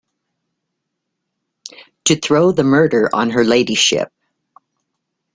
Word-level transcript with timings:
To 2.05 2.15
throw 2.19 2.51
the 2.53 2.63
murder 2.63 3.07
on 3.13 3.29
her 3.29 3.43
ladyship. 3.43 4.11